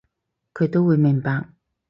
[0.55, 1.49] 佢都會明白